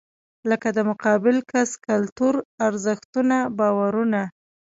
[0.49, 2.33] لکه د مقابل کس کلتور،
[2.67, 4.21] ارزښتونه، باورونه.